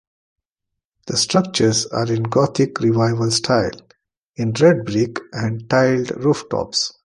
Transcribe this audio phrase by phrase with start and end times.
[1.05, 3.69] The structures are in Gothic Revival style
[4.35, 6.93] in red brick and tiled rooftops.